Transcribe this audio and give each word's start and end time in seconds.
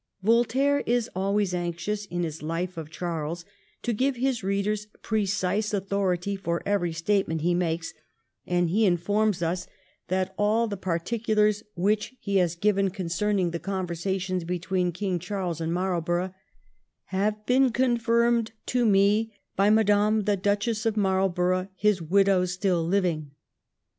Voltaire 0.23 0.79
is 0.87 1.11
always 1.15 1.53
anxious 1.53 2.05
in 2.07 2.23
his 2.23 2.41
Life 2.41 2.75
of 2.75 2.89
Charles 2.89 3.45
to 3.83 3.93
give 3.93 4.15
his 4.15 4.43
readers 4.43 4.87
precise 5.03 5.75
authority 5.75 6.35
for 6.35 6.63
every 6.65 6.91
state 6.91 7.27
ment 7.27 7.41
he 7.41 7.53
makes, 7.53 7.93
and 8.47 8.71
he 8.71 8.87
informs 8.87 9.43
us 9.43 9.67
that 10.07 10.33
all 10.39 10.65
the 10.67 10.75
particulars 10.75 11.61
which 11.75 12.15
he 12.19 12.37
has 12.37 12.55
given 12.55 12.89
concerning 12.89 13.51
the 13.51 13.59
con 13.59 13.85
versations 13.85 14.43
between 14.43 14.91
King 14.91 15.19
Charles 15.19 15.61
and 15.61 15.71
Marlborough' 15.71 16.33
have 17.17 17.45
been 17.45 17.69
confirmed 17.69 18.53
to 18.65 18.87
me 18.87 19.31
by 19.55 19.69
Madam 19.69 20.21
the 20.21 20.35
Duchess 20.35 20.83
of 20.87 20.97
Marlborough, 20.97 21.67
his 21.75 22.01
widow, 22.01 22.45
still 22.45 22.83
living.' 22.83 23.29